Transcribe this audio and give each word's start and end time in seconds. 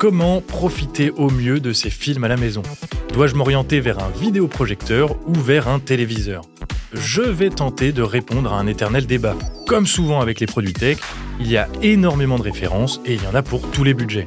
Comment 0.00 0.40
profiter 0.40 1.10
au 1.10 1.28
mieux 1.28 1.60
de 1.60 1.74
ces 1.74 1.90
films 1.90 2.24
à 2.24 2.28
la 2.28 2.38
maison. 2.38 2.62
Dois-je 3.12 3.34
m'orienter 3.34 3.80
vers 3.80 3.98
un 3.98 4.08
vidéoprojecteur 4.08 5.14
ou 5.28 5.34
vers 5.34 5.68
un 5.68 5.78
téléviseur? 5.78 6.40
Je 6.94 7.20
vais 7.20 7.50
tenter 7.50 7.92
de 7.92 8.00
répondre 8.00 8.50
à 8.50 8.58
un 8.58 8.66
éternel 8.66 9.04
débat. 9.04 9.36
Comme 9.66 9.86
souvent 9.86 10.22
avec 10.22 10.40
les 10.40 10.46
produits 10.46 10.72
tech, 10.72 10.96
il 11.38 11.50
y 11.50 11.58
a 11.58 11.68
énormément 11.82 12.38
de 12.38 12.42
références 12.44 13.02
et 13.04 13.12
il 13.12 13.22
y 13.22 13.26
en 13.26 13.34
a 13.34 13.42
pour 13.42 13.70
tous 13.72 13.84
les 13.84 13.92
budgets. 13.92 14.24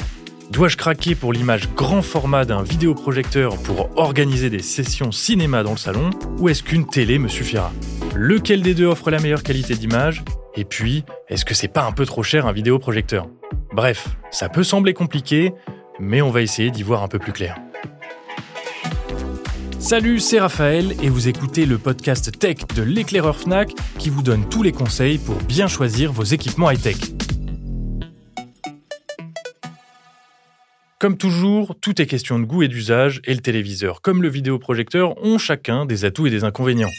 Dois-je 0.51 0.77
craquer 0.77 1.15
pour 1.15 1.33
l'image 1.33 1.67
grand 1.73 2.03
format 2.03 2.45
d'un 2.45 2.61
vidéoprojecteur 2.61 3.57
pour 3.57 3.97
organiser 3.97 4.51
des 4.51 4.61
sessions 4.61 5.11
cinéma 5.11 5.63
dans 5.63 5.71
le 5.71 5.77
salon 5.77 6.11
ou 6.37 6.49
est-ce 6.49 6.61
qu'une 6.61 6.85
télé 6.85 7.17
me 7.17 7.27
suffira? 7.27 7.71
Lequel 8.13 8.61
des 8.61 8.75
deux 8.75 8.85
offre 8.85 9.09
la 9.09 9.17
meilleure 9.17 9.41
qualité 9.41 9.73
d'image? 9.73 10.23
Et 10.55 10.65
puis, 10.65 11.03
est-ce 11.29 11.45
que 11.45 11.55
c'est 11.55 11.67
pas 11.67 11.87
un 11.87 11.93
peu 11.93 12.05
trop 12.05 12.21
cher 12.21 12.45
un 12.45 12.51
vidéoprojecteur? 12.51 13.27
Bref, 13.73 14.07
ça 14.29 14.49
peut 14.49 14.63
sembler 14.63 14.93
compliqué, 14.93 15.51
mais 15.99 16.21
on 16.21 16.29
va 16.29 16.43
essayer 16.43 16.69
d'y 16.69 16.83
voir 16.83 17.01
un 17.01 17.07
peu 17.07 17.17
plus 17.17 17.33
clair. 17.33 17.57
Salut, 19.79 20.19
c'est 20.19 20.39
Raphaël 20.39 20.93
et 21.01 21.09
vous 21.09 21.27
écoutez 21.27 21.65
le 21.65 21.79
podcast 21.79 22.37
tech 22.37 22.57
de 22.75 22.83
l'éclaireur 22.83 23.35
Fnac 23.35 23.71
qui 23.97 24.11
vous 24.11 24.21
donne 24.21 24.47
tous 24.47 24.61
les 24.61 24.71
conseils 24.71 25.17
pour 25.17 25.35
bien 25.37 25.67
choisir 25.67 26.13
vos 26.13 26.23
équipements 26.23 26.69
high-tech. 26.69 26.97
Comme 30.99 31.17
toujours, 31.17 31.75
tout 31.81 31.99
est 31.99 32.05
question 32.05 32.37
de 32.39 32.45
goût 32.45 32.61
et 32.61 32.67
d'usage, 32.67 33.21
et 33.25 33.33
le 33.33 33.41
téléviseur 33.41 34.01
comme 34.01 34.21
le 34.21 34.29
vidéoprojecteur 34.29 35.21
ont 35.21 35.39
chacun 35.39 35.85
des 35.85 36.05
atouts 36.05 36.27
et 36.27 36.29
des 36.29 36.43
inconvénients. 36.43 36.91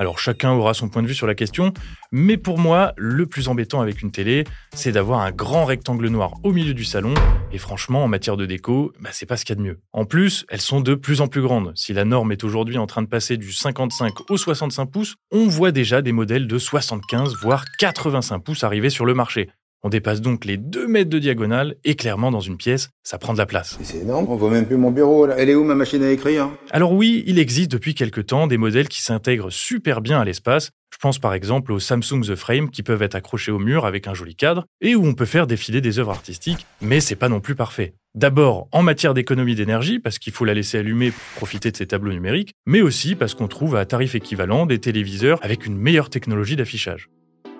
Alors 0.00 0.18
chacun 0.18 0.52
aura 0.52 0.72
son 0.72 0.88
point 0.88 1.02
de 1.02 1.06
vue 1.08 1.14
sur 1.14 1.26
la 1.26 1.34
question, 1.34 1.74
mais 2.10 2.38
pour 2.38 2.56
moi, 2.58 2.94
le 2.96 3.26
plus 3.26 3.48
embêtant 3.48 3.82
avec 3.82 4.00
une 4.00 4.10
télé, 4.10 4.44
c'est 4.72 4.92
d'avoir 4.92 5.20
un 5.20 5.30
grand 5.30 5.66
rectangle 5.66 6.08
noir 6.08 6.32
au 6.42 6.54
milieu 6.54 6.72
du 6.72 6.84
salon, 6.84 7.12
et 7.52 7.58
franchement, 7.58 8.02
en 8.02 8.08
matière 8.08 8.38
de 8.38 8.46
déco, 8.46 8.94
bah, 8.98 9.10
c'est 9.12 9.26
pas 9.26 9.36
ce 9.36 9.44
qu'il 9.44 9.56
y 9.56 9.58
a 9.58 9.62
de 9.62 9.68
mieux. 9.68 9.78
En 9.92 10.06
plus, 10.06 10.46
elles 10.48 10.62
sont 10.62 10.80
de 10.80 10.94
plus 10.94 11.20
en 11.20 11.26
plus 11.26 11.42
grandes. 11.42 11.72
Si 11.74 11.92
la 11.92 12.06
norme 12.06 12.32
est 12.32 12.44
aujourd'hui 12.44 12.78
en 12.78 12.86
train 12.86 13.02
de 13.02 13.08
passer 13.08 13.36
du 13.36 13.52
55 13.52 14.30
au 14.30 14.38
65 14.38 14.86
pouces, 14.86 15.16
on 15.32 15.48
voit 15.48 15.70
déjà 15.70 16.00
des 16.00 16.12
modèles 16.12 16.46
de 16.46 16.56
75 16.56 17.36
voire 17.36 17.66
85 17.78 18.38
pouces 18.38 18.64
arriver 18.64 18.88
sur 18.88 19.04
le 19.04 19.12
marché. 19.12 19.50
On 19.82 19.88
dépasse 19.88 20.20
donc 20.20 20.44
les 20.44 20.58
2 20.58 20.86
mètres 20.86 21.08
de 21.08 21.18
diagonale 21.18 21.76
et 21.84 21.94
clairement 21.94 22.30
dans 22.30 22.40
une 22.40 22.58
pièce, 22.58 22.90
ça 23.02 23.16
prend 23.16 23.32
de 23.32 23.38
la 23.38 23.46
place. 23.46 23.78
C'est 23.82 24.02
énorme, 24.02 24.26
on 24.28 24.36
voit 24.36 24.50
même 24.50 24.66
plus 24.66 24.76
mon 24.76 24.90
bureau 24.90 25.24
là. 25.24 25.36
Elle 25.38 25.48
est 25.48 25.54
où 25.54 25.64
ma 25.64 25.74
machine 25.74 26.02
à 26.02 26.10
écrire? 26.10 26.50
Alors 26.70 26.92
oui, 26.92 27.24
il 27.26 27.38
existe 27.38 27.70
depuis 27.70 27.94
quelques 27.94 28.26
temps 28.26 28.46
des 28.46 28.58
modèles 28.58 28.88
qui 28.88 29.02
s'intègrent 29.02 29.50
super 29.50 30.02
bien 30.02 30.20
à 30.20 30.24
l'espace. 30.26 30.70
Je 30.92 30.98
pense 30.98 31.18
par 31.18 31.32
exemple 31.32 31.72
aux 31.72 31.78
Samsung 31.78 32.20
The 32.20 32.34
Frame 32.34 32.68
qui 32.68 32.82
peuvent 32.82 33.00
être 33.00 33.14
accrochés 33.14 33.52
au 33.52 33.58
mur 33.58 33.86
avec 33.86 34.06
un 34.06 34.12
joli 34.12 34.34
cadre 34.34 34.66
et 34.82 34.94
où 34.94 35.06
on 35.06 35.14
peut 35.14 35.24
faire 35.24 35.46
défiler 35.46 35.80
des 35.80 35.98
œuvres 35.98 36.10
artistiques, 36.10 36.66
mais 36.82 37.00
c'est 37.00 37.16
pas 37.16 37.30
non 37.30 37.40
plus 37.40 37.54
parfait. 37.54 37.94
D'abord 38.14 38.68
en 38.72 38.82
matière 38.82 39.14
d'économie 39.14 39.54
d'énergie 39.54 39.98
parce 39.98 40.18
qu'il 40.18 40.34
faut 40.34 40.44
la 40.44 40.52
laisser 40.52 40.76
allumer 40.76 41.12
pour 41.12 41.22
profiter 41.36 41.70
de 41.70 41.76
ces 41.76 41.86
tableaux 41.86 42.12
numériques, 42.12 42.52
mais 42.66 42.82
aussi 42.82 43.14
parce 43.14 43.34
qu'on 43.34 43.48
trouve 43.48 43.76
à 43.76 43.86
tarif 43.86 44.14
équivalent 44.14 44.66
des 44.66 44.78
téléviseurs 44.78 45.38
avec 45.42 45.64
une 45.64 45.78
meilleure 45.78 46.10
technologie 46.10 46.56
d'affichage. 46.56 47.08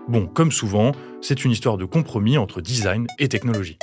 Bon, 0.08 0.26
comme 0.26 0.50
souvent, 0.50 0.92
c'est 1.20 1.44
une 1.44 1.50
histoire 1.50 1.76
de 1.76 1.84
compromis 1.84 2.38
entre 2.38 2.60
design 2.60 3.06
et 3.18 3.28
technologie. 3.28 3.78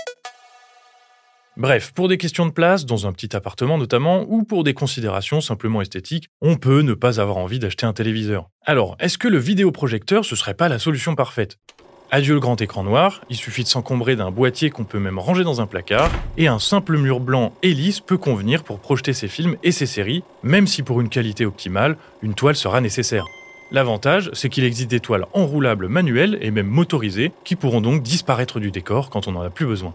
Bref, 1.55 1.91
pour 1.93 2.07
des 2.07 2.17
questions 2.17 2.45
de 2.45 2.51
place, 2.51 2.85
dans 2.85 3.07
un 3.07 3.13
petit 3.13 3.35
appartement 3.35 3.77
notamment, 3.77 4.25
ou 4.27 4.43
pour 4.43 4.63
des 4.63 4.73
considérations 4.73 5.41
simplement 5.41 5.81
esthétiques, 5.81 6.29
on 6.41 6.55
peut 6.55 6.81
ne 6.81 6.93
pas 6.93 7.19
avoir 7.19 7.37
envie 7.37 7.59
d'acheter 7.59 7.85
un 7.85 7.93
téléviseur. 7.93 8.49
Alors, 8.65 8.95
est-ce 8.99 9.17
que 9.17 9.27
le 9.27 9.39
vidéoprojecteur, 9.39 10.23
ce 10.23 10.35
serait 10.35 10.53
pas 10.53 10.69
la 10.69 10.79
solution 10.79 11.15
parfaite? 11.15 11.57
Adieu 12.11 12.35
le 12.35 12.39
grand 12.39 12.61
écran 12.61 12.83
noir, 12.83 13.21
il 13.29 13.35
suffit 13.35 13.63
de 13.63 13.67
s'encombrer 13.67 14.15
d'un 14.15 14.31
boîtier 14.31 14.69
qu'on 14.69 14.85
peut 14.85 14.99
même 14.99 15.19
ranger 15.19 15.43
dans 15.43 15.59
un 15.59 15.65
placard, 15.65 16.11
et 16.37 16.47
un 16.47 16.59
simple 16.59 16.97
mur 16.97 17.19
blanc 17.19 17.53
et 17.63 17.73
lisse 17.73 18.01
peut 18.01 18.17
convenir 18.17 18.63
pour 18.63 18.79
projeter 18.79 19.13
ses 19.13 19.27
films 19.27 19.57
et 19.63 19.71
ses 19.71 19.87
séries, 19.87 20.23
même 20.43 20.67
si 20.67 20.83
pour 20.83 21.01
une 21.01 21.09
qualité 21.09 21.45
optimale, 21.45 21.97
une 22.21 22.33
toile 22.33 22.55
sera 22.55 22.81
nécessaire. 22.81 23.25
L'avantage, 23.71 24.29
c'est 24.33 24.49
qu'il 24.49 24.63
existe 24.63 24.89
des 24.89 25.01
toiles 25.01 25.25
enroulables 25.33 25.89
manuelles 25.89 26.37
et 26.41 26.51
même 26.51 26.67
motorisées 26.67 27.33
qui 27.43 27.55
pourront 27.55 27.81
donc 27.81 28.01
disparaître 28.01 28.59
du 28.59 28.71
décor 28.71 29.09
quand 29.09 29.27
on 29.27 29.33
n'en 29.33 29.41
a 29.41 29.49
plus 29.49 29.65
besoin. 29.65 29.93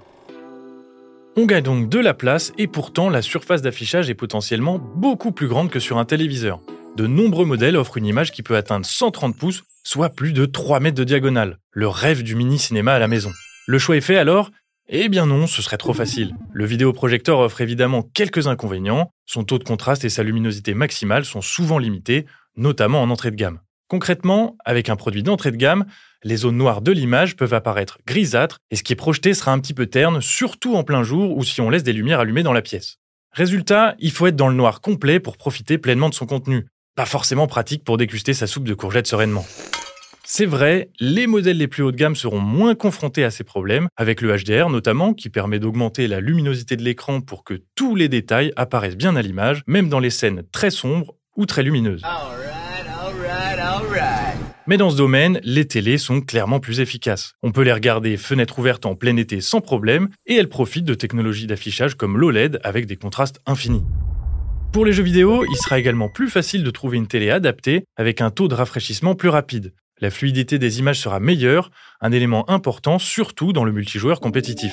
On 1.37 1.47
gagne 1.47 1.63
donc 1.63 1.89
de 1.89 1.99
la 1.99 2.13
place 2.13 2.53
et 2.59 2.67
pourtant 2.67 3.09
la 3.09 3.23
surface 3.23 3.63
d'affichage 3.63 4.11
est 4.11 4.15
potentiellement 4.15 4.79
beaucoup 4.79 5.33
plus 5.33 5.49
grande 5.49 5.71
que 5.71 5.81
sur 5.81 5.97
un 5.97 6.05
téléviseur. 6.05 6.61
De 6.97 7.07
nombreux 7.07 7.47
modèles 7.47 7.79
offrent 7.79 7.97
une 7.97 8.05
image 8.05 8.33
qui 8.33 8.43
peut 8.43 8.57
atteindre 8.57 8.85
130 8.85 9.39
pouces, 9.39 9.63
soit 9.83 10.11
plus 10.11 10.35
de 10.35 10.45
3 10.45 10.81
mètres 10.81 10.99
de 10.99 11.05
diagonale, 11.05 11.57
le 11.71 11.89
rêve 11.89 12.23
du 12.23 12.35
mini-cinéma 12.35 12.93
à 12.93 12.99
la 12.99 13.09
maison. 13.09 13.33
Le 13.67 13.79
choix 13.79 13.97
est 13.97 14.03
fait 14.03 14.19
alors? 14.19 14.51
Eh 14.91 15.09
bien 15.09 15.25
non, 15.25 15.47
ce 15.47 15.63
serait 15.63 15.79
trop 15.79 15.95
facile. 15.95 16.35
Le 16.53 16.67
vidéoprojecteur 16.67 17.39
offre 17.39 17.63
évidemment 17.63 18.03
quelques 18.03 18.47
inconvénients. 18.47 19.11
Son 19.25 19.45
taux 19.45 19.59
de 19.59 19.65
contraste 19.65 20.05
et 20.05 20.11
sa 20.11 20.23
luminosité 20.23 20.75
maximale 20.75 21.25
sont 21.25 21.41
souvent 21.41 21.79
limités, 21.79 22.27
notamment 22.57 23.03
en 23.03 23.11
entrée 23.11 23.31
de 23.31 23.37
gamme. 23.37 23.61
Concrètement, 23.89 24.57
avec 24.65 24.89
un 24.89 24.97
produit 24.97 25.23
d'entrée 25.23 25.51
de 25.51 25.57
gamme, 25.57 25.85
les 26.25 26.37
zones 26.37 26.57
noires 26.57 26.81
de 26.81 26.93
l'image 26.93 27.37
peuvent 27.37 27.53
apparaître 27.53 27.99
grisâtres 28.07 28.59
et 28.71 28.77
ce 28.77 28.83
qui 28.83 28.95
est 28.95 28.97
projeté 28.97 29.35
sera 29.35 29.53
un 29.53 29.59
petit 29.59 29.75
peu 29.75 29.87
terne, 29.87 30.23
surtout 30.23 30.77
en 30.77 30.83
plein 30.83 31.03
jour 31.03 31.37
ou 31.37 31.45
si 31.45 31.61
on 31.61 31.69
laisse 31.69 31.83
des 31.83 31.93
lumières 31.93 32.21
allumées 32.21 32.43
dans 32.43 32.53
la 32.53 32.63
pièce. 32.63 32.97
Résultat, 33.33 33.95
il 33.99 34.11
faut 34.11 34.27
être 34.27 34.37
dans 34.37 34.49
le 34.49 34.55
noir 34.55 34.81
complet 34.81 35.21
pour 35.21 35.37
profiter 35.37 35.79
pleinement 35.79 36.09
de 36.09 36.15
son 36.15 36.27
contenu. 36.27 36.67
Pas 36.97 37.07
forcément 37.07 37.47
pratique 37.47 37.85
pour 37.85 37.97
déguster 37.97 38.35
sa 38.35 38.47
soupe 38.47 38.65
de 38.65 38.75
courgettes 38.75 39.07
sereinement. 39.07 39.45
C'est 40.25 40.47
vrai, 40.47 40.91
les 41.01 41.27
modèles 41.27 41.59
les 41.59 41.69
plus 41.69 41.83
haut 41.83 41.93
de 41.93 41.97
gamme 41.97 42.17
seront 42.17 42.41
moins 42.41 42.75
confrontés 42.75 43.25
à 43.25 43.31
ces 43.31 43.45
problèmes, 43.45 43.89
avec 43.97 44.21
le 44.21 44.35
HDR 44.35 44.71
notamment, 44.71 45.13
qui 45.13 45.29
permet 45.29 45.59
d'augmenter 45.59 46.07
la 46.09 46.21
luminosité 46.21 46.77
de 46.77 46.83
l'écran 46.83 47.21
pour 47.21 47.45
que 47.45 47.63
tous 47.75 47.95
les 47.95 48.09
détails 48.09 48.53
apparaissent 48.57 48.97
bien 48.97 49.17
à 49.17 49.23
l'image, 49.23 49.63
même 49.67 49.89
dans 49.89 50.01
les 50.01 50.11
scènes 50.11 50.45
très 50.53 50.71
sombres 50.71 51.17
ou 51.37 51.45
très 51.45 51.63
lumineuses. 51.63 52.03
Mais 54.69 54.77
dans 54.77 54.91
ce 54.91 54.97
domaine, 54.97 55.41
les 55.43 55.67
télés 55.67 55.99
sont 55.99 56.21
clairement 56.21 56.61
plus 56.61 56.79
efficaces. 56.79 57.35
On 57.43 57.51
peut 57.51 57.63
les 57.63 57.73
regarder 57.73 58.17
fenêtre 58.17 58.61
ouverte 58.61 58.87
en 58.87 58.95
plein 58.95 59.17
été 59.17 59.41
sans 59.41 59.61
problème, 59.61 60.09
et 60.27 60.37
elles 60.37 60.49
profitent 60.49 60.85
de 60.85 60.95
technologies 60.95 61.49
d'affichage 61.49 61.97
comme 61.97 62.17
l'OLED 62.17 62.61
avec 62.63 62.87
des 62.87 62.97
contrastes 62.97 63.41
infinis. 63.45 63.85
Pour 64.73 64.85
les 64.85 64.93
jeux 64.93 65.03
vidéo, 65.03 65.45
il 65.45 65.57
sera 65.57 65.79
également 65.79 66.09
plus 66.09 66.31
facile 66.31 66.63
de 66.63 66.71
trouver 66.71 66.97
une 66.97 67.09
télé 67.09 67.31
adaptée 67.31 67.85
avec 67.97 68.21
un 68.21 68.31
taux 68.31 68.47
de 68.47 68.55
rafraîchissement 68.55 69.17
plus 69.17 69.29
rapide. 69.29 69.75
La 70.01 70.11
fluidité 70.11 70.59
des 70.59 70.79
images 70.79 71.01
sera 71.01 71.19
meilleure, 71.19 71.71
un 72.01 72.13
élément 72.13 72.49
important 72.49 72.99
surtout 72.99 73.53
dans 73.53 73.65
le 73.65 73.73
multijoueur 73.73 74.21
compétitif. 74.21 74.73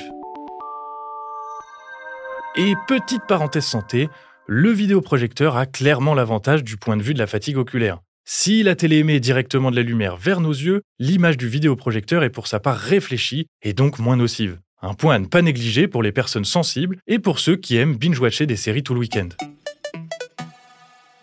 Et 2.56 2.74
petite 2.88 3.26
parenthèse 3.28 3.66
santé, 3.66 4.08
le 4.48 4.72
vidéoprojecteur 4.72 5.58
a 5.58 5.66
clairement 5.66 6.14
l'avantage 6.14 6.64
du 6.64 6.78
point 6.78 6.96
de 6.96 7.04
vue 7.04 7.14
de 7.14 7.20
la 7.20 7.28
fatigue 7.28 7.58
oculaire. 7.58 8.00
Si 8.32 8.62
la 8.62 8.76
télé 8.76 8.98
émet 8.98 9.20
directement 9.20 9.72
de 9.72 9.76
la 9.76 9.82
lumière 9.82 10.16
vers 10.16 10.40
nos 10.40 10.52
yeux, 10.52 10.84
l'image 11.00 11.36
du 11.36 11.48
vidéoprojecteur 11.48 12.24
est 12.24 12.30
pour 12.30 12.46
sa 12.46 12.60
part 12.60 12.78
réfléchie 12.78 13.48
et 13.64 13.74
donc 13.74 13.98
moins 13.98 14.18
nocive. 14.18 14.60
Un 14.84 14.94
point 14.94 15.16
à 15.16 15.20
ne 15.20 15.26
pas 15.26 15.42
négliger 15.42 15.88
pour 15.88 16.04
les 16.04 16.12
personnes 16.12 16.46
sensibles 16.46 17.00
et 17.08 17.18
pour 17.18 17.40
ceux 17.40 17.56
qui 17.56 17.76
aiment 17.76 17.98
binge-watcher 17.98 18.46
des 18.46 18.56
séries 18.56 18.84
tout 18.84 18.94
le 18.94 19.00
week-end. 19.00 19.30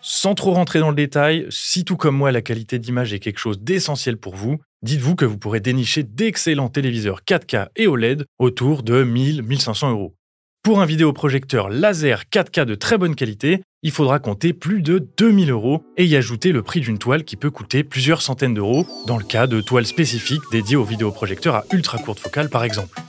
Sans 0.01 0.35
trop 0.35 0.51
rentrer 0.51 0.79
dans 0.79 0.89
le 0.89 0.97
détail, 0.97 1.47
si 1.49 1.85
tout 1.85 1.95
comme 1.95 2.17
moi 2.17 2.33
la 2.33 2.41
qualité 2.41 2.77
d'image 2.77 3.13
est 3.13 3.19
quelque 3.19 3.39
chose 3.39 3.61
d'essentiel 3.61 4.17
pour 4.17 4.35
vous, 4.35 4.57
dites-vous 4.81 5.15
que 5.15 5.23
vous 5.23 5.37
pourrez 5.37 5.61
dénicher 5.61 6.03
d'excellents 6.03 6.67
téléviseurs 6.67 7.21
4K 7.25 7.69
et 7.77 7.87
OLED 7.87 8.25
autour 8.37 8.83
de 8.83 9.05
1000-1500 9.05 9.91
euros. 9.91 10.17
Pour 10.67 10.81
un 10.81 10.85
vidéoprojecteur 10.85 11.69
laser 11.69 12.23
4K 12.29 12.65
de 12.65 12.75
très 12.75 12.97
bonne 12.97 13.15
qualité, 13.15 13.61
il 13.83 13.91
faudra 13.91 14.19
compter 14.19 14.51
plus 14.51 14.81
de 14.81 14.99
2000 15.17 15.49
euros 15.49 15.81
et 15.95 16.03
y 16.03 16.17
ajouter 16.17 16.51
le 16.51 16.61
prix 16.61 16.81
d'une 16.81 16.97
toile 16.97 17.23
qui 17.23 17.37
peut 17.37 17.49
coûter 17.49 17.85
plusieurs 17.85 18.21
centaines 18.21 18.53
d'euros 18.53 18.85
dans 19.05 19.17
le 19.17 19.23
cas 19.23 19.47
de 19.47 19.61
toiles 19.61 19.85
spécifiques 19.85 20.41
dédiées 20.51 20.75
aux 20.75 20.83
vidéoprojecteurs 20.83 21.55
à 21.55 21.63
ultra 21.71 21.99
courte 21.99 22.19
focale 22.19 22.49
par 22.49 22.65
exemple. 22.65 22.99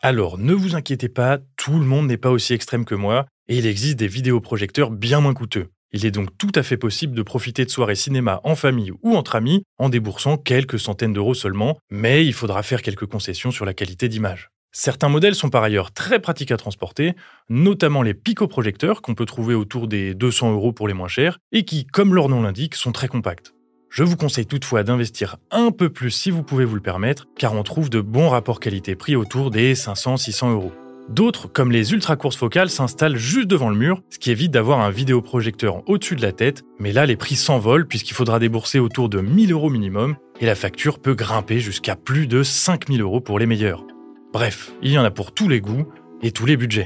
Alors 0.00 0.38
ne 0.38 0.54
vous 0.54 0.76
inquiétez 0.76 1.08
pas, 1.08 1.38
tout 1.56 1.76
le 1.76 1.84
monde 1.84 2.06
n'est 2.06 2.18
pas 2.18 2.30
aussi 2.30 2.52
extrême 2.52 2.84
que 2.84 2.94
moi 2.94 3.26
et 3.48 3.58
il 3.58 3.66
existe 3.66 3.98
des 3.98 4.06
vidéoprojecteurs 4.06 4.92
bien 4.92 5.18
moins 5.18 5.34
coûteux. 5.34 5.70
Il 5.90 6.06
est 6.06 6.12
donc 6.12 6.28
tout 6.38 6.52
à 6.54 6.62
fait 6.62 6.76
possible 6.76 7.16
de 7.16 7.22
profiter 7.22 7.64
de 7.64 7.70
soirées 7.70 7.96
cinéma 7.96 8.40
en 8.44 8.54
famille 8.54 8.92
ou 9.02 9.16
entre 9.16 9.34
amis 9.34 9.64
en 9.78 9.88
déboursant 9.88 10.36
quelques 10.36 10.78
centaines 10.78 11.14
d'euros 11.14 11.34
seulement, 11.34 11.78
mais 11.90 12.24
il 12.24 12.32
faudra 12.32 12.62
faire 12.62 12.82
quelques 12.82 13.06
concessions 13.06 13.50
sur 13.50 13.64
la 13.64 13.74
qualité 13.74 14.08
d'image. 14.08 14.50
Certains 14.76 15.08
modèles 15.08 15.36
sont 15.36 15.50
par 15.50 15.62
ailleurs 15.62 15.92
très 15.92 16.18
pratiques 16.18 16.50
à 16.50 16.56
transporter, 16.56 17.14
notamment 17.48 18.02
les 18.02 18.12
picoprojecteurs 18.12 19.02
qu'on 19.02 19.14
peut 19.14 19.24
trouver 19.24 19.54
autour 19.54 19.86
des 19.86 20.14
200 20.14 20.52
euros 20.52 20.72
pour 20.72 20.88
les 20.88 20.94
moins 20.94 21.06
chers 21.06 21.38
et 21.52 21.64
qui, 21.64 21.86
comme 21.86 22.12
leur 22.12 22.28
nom 22.28 22.42
l'indique, 22.42 22.74
sont 22.74 22.90
très 22.90 23.06
compacts. 23.06 23.54
Je 23.88 24.02
vous 24.02 24.16
conseille 24.16 24.46
toutefois 24.46 24.82
d'investir 24.82 25.36
un 25.52 25.70
peu 25.70 25.90
plus 25.90 26.10
si 26.10 26.32
vous 26.32 26.42
pouvez 26.42 26.64
vous 26.64 26.74
le 26.74 26.80
permettre, 26.80 27.28
car 27.38 27.54
on 27.54 27.62
trouve 27.62 27.88
de 27.88 28.00
bons 28.00 28.28
rapports 28.28 28.58
qualité-prix 28.58 29.14
autour 29.14 29.52
des 29.52 29.74
500-600 29.76 30.50
euros. 30.50 30.72
D'autres, 31.08 31.46
comme 31.46 31.70
les 31.70 31.92
ultra 31.92 32.16
courses 32.16 32.36
focales, 32.36 32.68
s'installent 32.70 33.16
juste 33.16 33.46
devant 33.46 33.70
le 33.70 33.76
mur, 33.76 34.02
ce 34.10 34.18
qui 34.18 34.32
évite 34.32 34.50
d'avoir 34.50 34.80
un 34.80 34.90
vidéoprojecteur 34.90 35.88
au-dessus 35.88 36.16
de 36.16 36.22
la 36.22 36.32
tête, 36.32 36.62
mais 36.80 36.90
là 36.90 37.06
les 37.06 37.14
prix 37.14 37.36
s'envolent 37.36 37.86
puisqu'il 37.86 38.14
faudra 38.14 38.40
débourser 38.40 38.80
autour 38.80 39.08
de 39.08 39.20
1000 39.20 39.52
euros 39.52 39.70
minimum, 39.70 40.16
et 40.40 40.46
la 40.46 40.56
facture 40.56 40.98
peut 40.98 41.14
grimper 41.14 41.60
jusqu'à 41.60 41.94
plus 41.94 42.26
de 42.26 42.42
5000 42.42 43.00
euros 43.02 43.20
pour 43.20 43.38
les 43.38 43.46
meilleurs. 43.46 43.84
Bref, 44.34 44.72
il 44.82 44.90
y 44.90 44.98
en 44.98 45.04
a 45.04 45.12
pour 45.12 45.32
tous 45.32 45.48
les 45.48 45.60
goûts, 45.60 45.86
et 46.24 46.32
tous 46.32 46.44
les 46.44 46.56
budgets. 46.56 46.84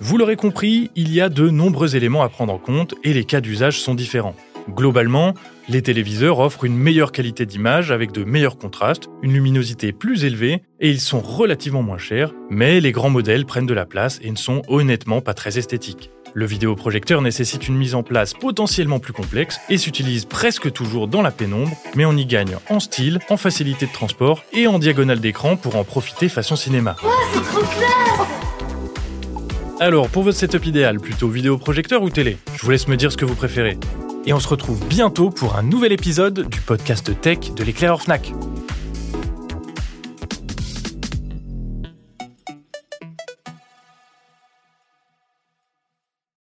Vous 0.00 0.16
l'aurez 0.16 0.36
compris, 0.36 0.90
il 0.94 1.12
y 1.12 1.20
a 1.20 1.28
de 1.28 1.50
nombreux 1.50 1.96
éléments 1.96 2.22
à 2.22 2.28
prendre 2.28 2.54
en 2.54 2.58
compte 2.58 2.94
et 3.04 3.12
les 3.12 3.24
cas 3.24 3.40
d'usage 3.40 3.80
sont 3.80 3.94
différents. 3.94 4.36
Globalement, 4.70 5.34
les 5.68 5.82
téléviseurs 5.82 6.38
offrent 6.38 6.64
une 6.64 6.76
meilleure 6.76 7.12
qualité 7.12 7.44
d'image 7.44 7.90
avec 7.90 8.12
de 8.12 8.24
meilleurs 8.24 8.58
contrastes, 8.58 9.08
une 9.22 9.32
luminosité 9.32 9.92
plus 9.92 10.24
élevée 10.24 10.62
et 10.80 10.90
ils 10.90 11.00
sont 11.00 11.20
relativement 11.20 11.82
moins 11.82 11.98
chers, 11.98 12.32
mais 12.48 12.80
les 12.80 12.92
grands 12.92 13.10
modèles 13.10 13.44
prennent 13.44 13.66
de 13.66 13.74
la 13.74 13.86
place 13.86 14.20
et 14.22 14.30
ne 14.30 14.36
sont 14.36 14.62
honnêtement 14.68 15.20
pas 15.20 15.34
très 15.34 15.58
esthétiques. 15.58 16.10
Le 16.36 16.44
vidéoprojecteur 16.44 17.22
nécessite 17.22 17.66
une 17.66 17.78
mise 17.78 17.94
en 17.94 18.02
place 18.02 18.34
potentiellement 18.34 18.98
plus 18.98 19.14
complexe 19.14 19.58
et 19.70 19.78
s'utilise 19.78 20.26
presque 20.26 20.70
toujours 20.70 21.08
dans 21.08 21.22
la 21.22 21.30
pénombre, 21.30 21.74
mais 21.94 22.04
on 22.04 22.14
y 22.14 22.26
gagne 22.26 22.58
en 22.68 22.78
style, 22.78 23.20
en 23.30 23.38
facilité 23.38 23.86
de 23.86 23.92
transport 23.92 24.44
et 24.52 24.66
en 24.66 24.78
diagonale 24.78 25.18
d'écran 25.18 25.56
pour 25.56 25.76
en 25.76 25.84
profiter 25.84 26.28
façon 26.28 26.54
cinéma. 26.54 26.96
c'est 27.32 27.40
trop 27.40 27.60
classe 27.60 28.28
Alors, 29.80 30.10
pour 30.10 30.24
votre 30.24 30.36
setup 30.36 30.66
idéal, 30.66 31.00
plutôt 31.00 31.28
vidéoprojecteur 31.28 32.02
ou 32.02 32.10
télé? 32.10 32.36
Je 32.54 32.66
vous 32.66 32.70
laisse 32.70 32.86
me 32.86 32.98
dire 32.98 33.10
ce 33.10 33.16
que 33.16 33.24
vous 33.24 33.34
préférez. 33.34 33.78
Et 34.26 34.34
on 34.34 34.38
se 34.38 34.48
retrouve 34.48 34.86
bientôt 34.88 35.30
pour 35.30 35.56
un 35.56 35.62
nouvel 35.62 35.92
épisode 35.92 36.46
du 36.50 36.60
podcast 36.60 37.18
tech 37.18 37.52
de 37.56 37.64
l'éclaireur 37.64 38.02
Fnac. 38.02 38.34